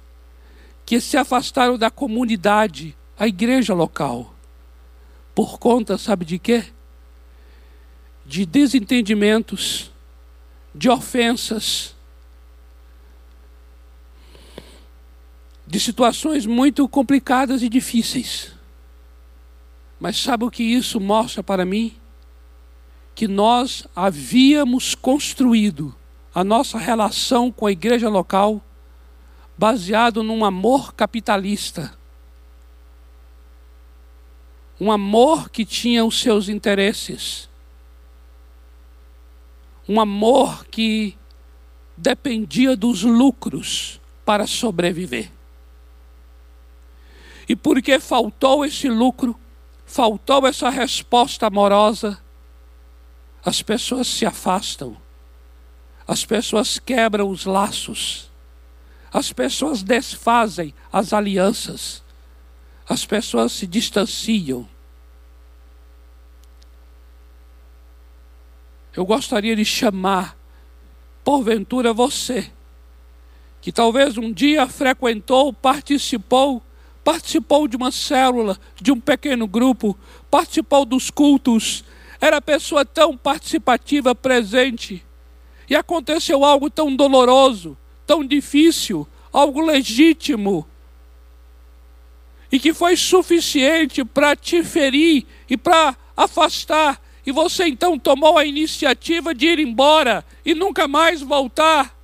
[0.85, 4.35] que se afastaram da comunidade, a igreja local,
[5.33, 6.65] por conta, sabe de quê?
[8.25, 9.93] De desentendimentos,
[10.73, 11.95] de ofensas,
[15.65, 18.51] de situações muito complicadas e difíceis.
[19.97, 21.95] Mas sabe o que isso mostra para mim?
[23.15, 25.95] que nós havíamos construído
[26.35, 28.61] a nossa relação com a igreja local
[29.57, 31.97] baseado num amor capitalista.
[34.77, 37.49] Um amor que tinha os seus interesses.
[39.87, 41.17] Um amor que
[41.95, 45.31] dependia dos lucros para sobreviver.
[47.47, 49.39] E porque faltou esse lucro,
[49.85, 52.21] faltou essa resposta amorosa,
[53.45, 54.97] as pessoas se afastam,
[56.07, 58.29] as pessoas quebram os laços,
[59.11, 62.03] as pessoas desfazem as alianças,
[62.87, 64.67] as pessoas se distanciam.
[68.95, 70.37] Eu gostaria de chamar,
[71.23, 72.51] porventura, você,
[73.59, 76.61] que talvez um dia frequentou, participou,
[77.03, 79.97] participou de uma célula, de um pequeno grupo,
[80.29, 81.83] participou dos cultos,
[82.21, 85.03] era pessoa tão participativa, presente.
[85.69, 90.67] E aconteceu algo tão doloroso, tão difícil, algo legítimo.
[92.51, 97.01] E que foi suficiente para te ferir e para afastar.
[97.25, 101.95] E você então tomou a iniciativa de ir embora e nunca mais voltar.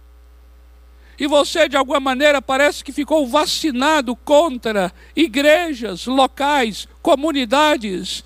[1.20, 8.24] E você, de alguma maneira, parece que ficou vacinado contra igrejas locais, comunidades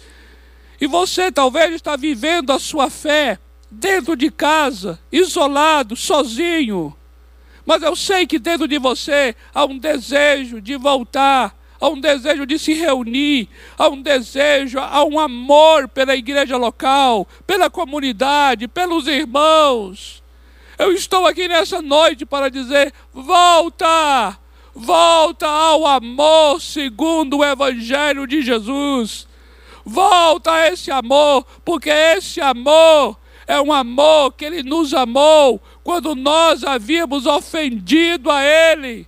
[0.79, 3.39] e você talvez está vivendo a sua fé
[3.76, 6.95] dentro de casa, isolado, sozinho.
[7.65, 12.45] Mas eu sei que dentro de você há um desejo de voltar, há um desejo
[12.45, 19.07] de se reunir, há um desejo, há um amor pela igreja local, pela comunidade, pelos
[19.07, 20.23] irmãos.
[20.78, 24.38] Eu estou aqui nessa noite para dizer: volta,
[24.73, 29.28] volta ao amor segundo o Evangelho de Jesus.
[29.84, 33.17] Volta a esse amor, porque esse amor
[33.47, 39.07] é um amor que Ele nos amou quando nós havíamos ofendido a Ele,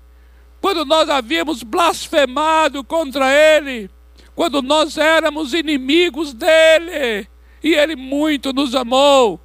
[0.61, 3.89] quando nós havíamos blasfemado contra Ele,
[4.35, 7.27] quando nós éramos inimigos dEle,
[7.63, 9.39] e Ele muito nos amou.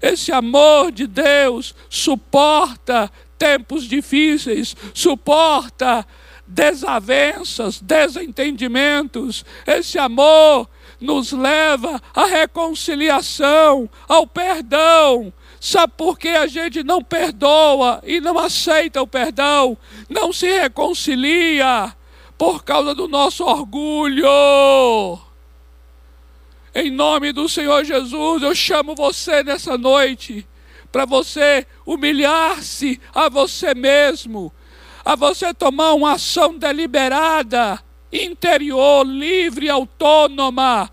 [0.00, 6.06] Esse amor de Deus suporta tempos difíceis, suporta
[6.46, 9.44] desavenças, desentendimentos.
[9.66, 10.68] Esse amor
[11.00, 15.32] nos leva à reconciliação, ao perdão.
[15.60, 19.76] Sabe por que a gente não perdoa e não aceita o perdão?
[20.08, 21.94] Não se reconcilia
[22.38, 25.20] por causa do nosso orgulho.
[26.74, 30.46] Em nome do Senhor Jesus, eu chamo você nessa noite
[30.90, 34.52] para você humilhar-se a você mesmo,
[35.04, 37.82] a você tomar uma ação deliberada,
[38.12, 40.90] interior, livre, autônoma,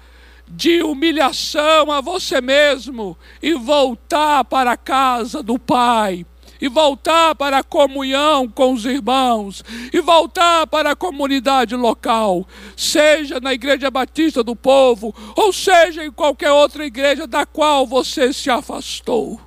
[0.48, 6.26] de humilhação a você mesmo e voltar para a casa do Pai
[6.60, 9.64] e voltar para a comunhão com os irmãos,
[9.94, 16.12] e voltar para a comunidade local, seja na Igreja Batista do Povo, ou seja em
[16.12, 19.40] qualquer outra igreja da qual você se afastou.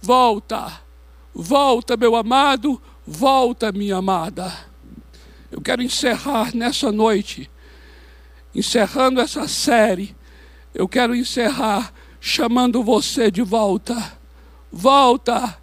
[0.00, 0.80] Volta,
[1.34, 4.69] volta, meu amado, volta, minha amada.
[5.50, 7.50] Eu quero encerrar nessa noite,
[8.54, 10.14] encerrando essa série,
[10.72, 14.18] eu quero encerrar chamando você de volta.
[14.70, 15.58] Volta,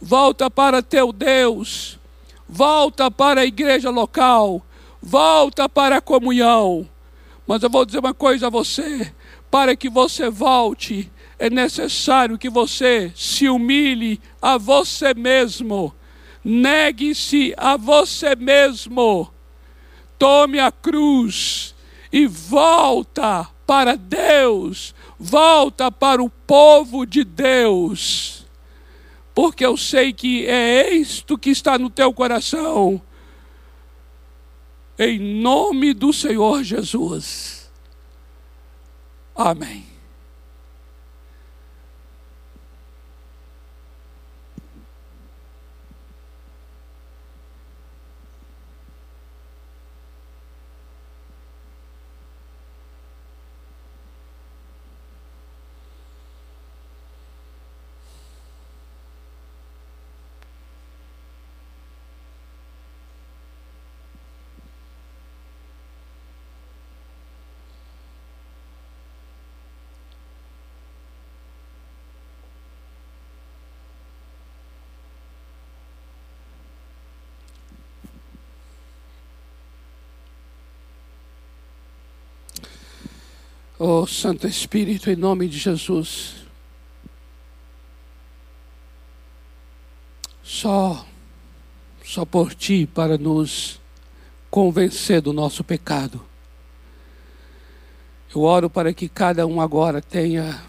[0.00, 1.98] volta para teu Deus,
[2.48, 4.64] volta para a igreja local,
[5.02, 6.88] volta para a comunhão.
[7.46, 9.12] Mas eu vou dizer uma coisa a você:
[9.50, 15.94] para que você volte, é necessário que você se humilhe a você mesmo,
[16.46, 19.28] negue-se a você mesmo,
[20.16, 21.74] tome a cruz
[22.12, 28.46] e volta para Deus, volta para o povo de Deus,
[29.34, 33.02] porque eu sei que é isto que está no teu coração,
[34.96, 37.68] em nome do Senhor Jesus.
[39.34, 39.95] Amém.
[83.78, 86.36] Oh Santo Espírito, em nome de Jesus.
[90.42, 91.04] Só,
[92.02, 93.78] só por ti para nos
[94.50, 96.24] convencer do nosso pecado.
[98.34, 100.64] Eu oro para que cada um agora tenha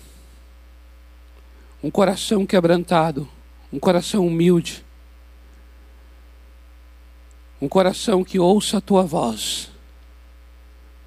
[1.82, 3.26] um coração quebrantado,
[3.72, 4.84] um coração humilde,
[7.62, 9.72] um coração que ouça a tua voz,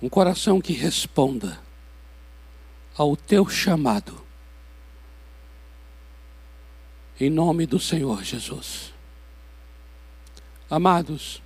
[0.01, 1.69] um coração que responda
[3.01, 4.21] ao teu chamado.
[7.19, 8.93] Em nome do Senhor Jesus.
[10.69, 11.41] Amados,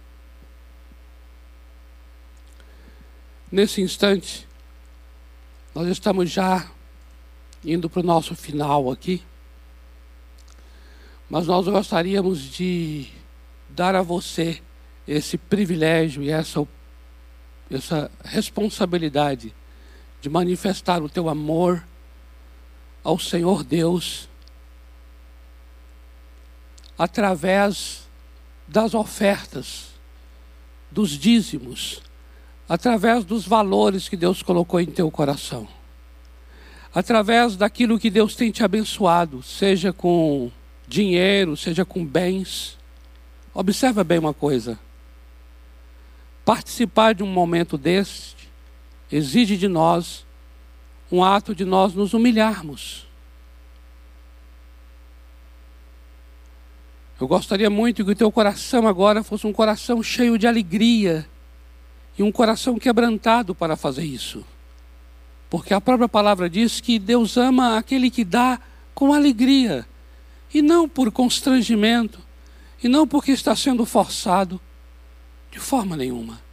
[3.52, 4.48] nesse instante,
[5.72, 6.68] nós estamos já
[7.64, 9.22] indo para o nosso final aqui,
[11.30, 13.07] mas nós gostaríamos de
[13.68, 14.61] dar a você
[15.07, 16.66] esse privilégio e essa,
[17.70, 19.55] essa responsabilidade
[20.25, 21.85] de manifestar o teu amor
[23.05, 24.27] ao Senhor Deus
[26.97, 28.09] através
[28.66, 29.89] das ofertas,
[30.91, 32.01] dos dízimos,
[32.66, 35.68] através dos valores que Deus colocou em teu coração,
[36.95, 40.51] através daquilo que Deus tem te abençoado, seja com
[40.89, 42.79] dinheiro, seja com bens.
[43.53, 44.79] Observa bem uma coisa:
[46.47, 48.34] participar de um momento deste
[49.11, 50.24] exige de nós
[51.11, 53.07] um ato de nós nos humilharmos.
[57.20, 61.28] Eu gostaria muito que o teu coração agora fosse um coração cheio de alegria
[62.18, 64.44] e um coração quebrantado para fazer isso.
[65.48, 68.61] Porque a própria palavra diz que Deus ama aquele que dá
[68.94, 69.86] com alegria
[70.52, 72.18] e não por constrangimento
[72.82, 74.61] e não porque está sendo forçado
[75.50, 76.43] de forma nenhuma.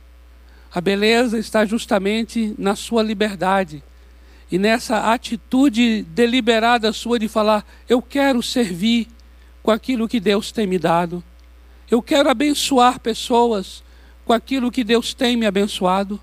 [0.74, 3.84] A beleza está justamente na sua liberdade
[4.52, 9.08] e nessa atitude deliberada sua de falar: eu quero servir
[9.62, 11.24] com aquilo que Deus tem me dado,
[11.90, 13.84] eu quero abençoar pessoas
[14.24, 16.20] com aquilo que Deus tem me abençoado.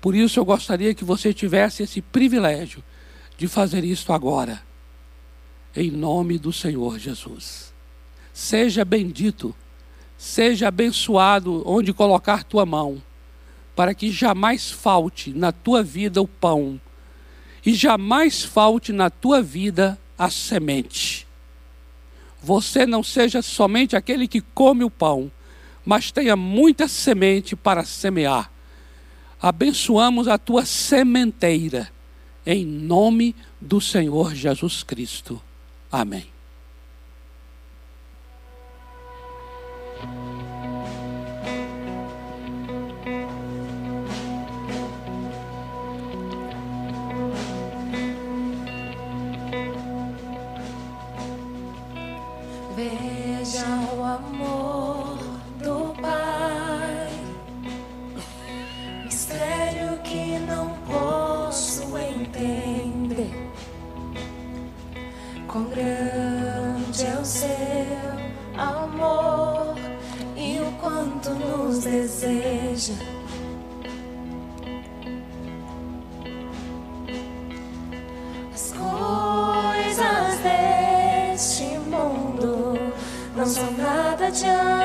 [0.00, 2.82] Por isso eu gostaria que você tivesse esse privilégio
[3.36, 4.62] de fazer isso agora.
[5.76, 7.74] em nome do Senhor Jesus.
[8.32, 9.54] Seja bendito,
[10.16, 13.02] seja abençoado onde colocar tua mão,
[13.74, 16.80] para que jamais falte na tua vida o pão
[17.64, 21.26] e jamais falte na tua vida a semente.
[22.42, 25.32] Você não seja somente aquele que come o pão,
[25.84, 28.50] mas tenha muita semente para semear.
[29.40, 31.90] Abençoamos a tua sementeira,
[32.46, 35.40] em nome do Senhor Jesus Cristo.
[35.90, 36.33] Amém.
[54.04, 55.16] o amor
[55.62, 57.08] do Pai,
[59.02, 63.32] mistério que não posso entender.
[65.48, 67.48] Quão grande é o seu
[68.58, 69.74] amor
[70.36, 72.92] e o quanto nos deseja.
[84.34, 84.83] Georgia.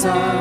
[0.00, 0.39] sun.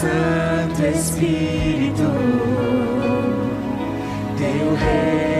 [0.00, 2.04] Santo Espírito,
[4.38, 5.37] teu reino.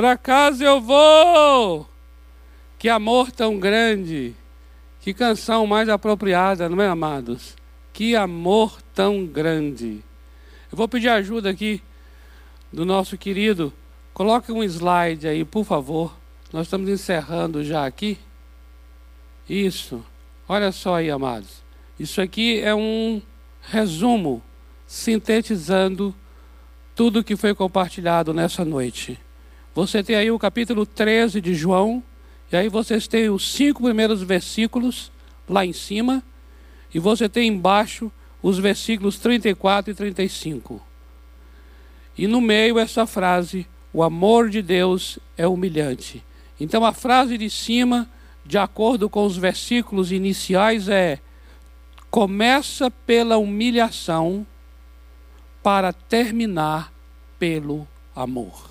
[0.00, 1.86] Para casa eu vou!
[2.78, 4.34] Que amor tão grande!
[4.98, 7.54] Que canção mais apropriada, não é, amados?
[7.92, 10.02] Que amor tão grande!
[10.72, 11.82] Eu vou pedir ajuda aqui
[12.72, 13.70] do nosso querido.
[14.14, 16.16] Coloque um slide aí, por favor.
[16.50, 18.18] Nós estamos encerrando já aqui.
[19.46, 20.02] Isso.
[20.48, 21.62] Olha só aí, amados.
[21.98, 23.20] Isso aqui é um
[23.60, 24.42] resumo,
[24.86, 26.14] sintetizando
[26.94, 29.20] tudo que foi compartilhado nessa noite.
[29.74, 32.02] Você tem aí o capítulo 13 de João,
[32.50, 35.12] e aí vocês têm os cinco primeiros versículos
[35.48, 36.22] lá em cima,
[36.92, 38.10] e você tem embaixo
[38.42, 40.82] os versículos 34 e 35.
[42.18, 46.24] E no meio essa frase: o amor de Deus é humilhante.
[46.58, 48.10] Então a frase de cima,
[48.44, 51.20] de acordo com os versículos iniciais, é:
[52.10, 54.44] começa pela humilhação
[55.62, 56.92] para terminar
[57.38, 58.69] pelo amor.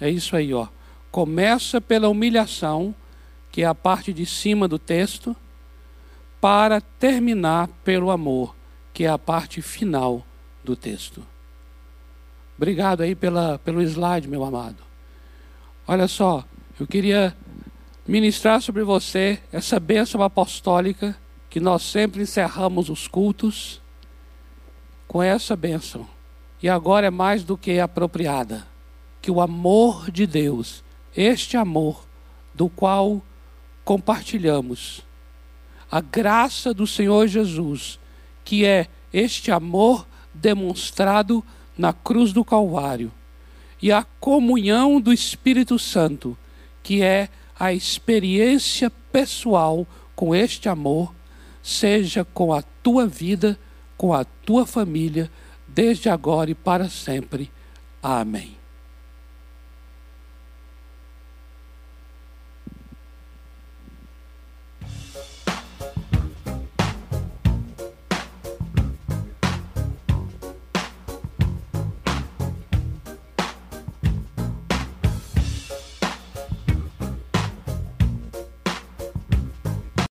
[0.00, 0.68] É isso aí, ó.
[1.10, 2.94] Começa pela humilhação,
[3.50, 5.34] que é a parte de cima do texto,
[6.40, 8.54] para terminar pelo amor,
[8.92, 10.24] que é a parte final
[10.62, 11.24] do texto.
[12.56, 14.76] Obrigado aí pela, pelo slide, meu amado.
[15.86, 16.44] Olha só,
[16.78, 17.36] eu queria
[18.06, 21.16] ministrar sobre você essa bênção apostólica
[21.48, 23.80] que nós sempre encerramos os cultos
[25.06, 26.06] com essa bênção.
[26.62, 28.66] E agora é mais do que apropriada.
[29.24, 30.84] Que o amor de Deus,
[31.16, 32.04] este amor
[32.52, 33.22] do qual
[33.82, 35.00] compartilhamos,
[35.90, 37.98] a graça do Senhor Jesus,
[38.44, 41.42] que é este amor demonstrado
[41.74, 43.10] na cruz do Calvário,
[43.80, 46.36] e a comunhão do Espírito Santo,
[46.82, 51.14] que é a experiência pessoal com este amor,
[51.62, 53.58] seja com a tua vida,
[53.96, 55.30] com a tua família,
[55.66, 57.50] desde agora e para sempre.
[58.02, 58.63] Amém.